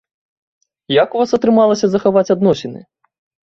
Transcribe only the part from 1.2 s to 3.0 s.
вас атрымалася захаваць адносіны?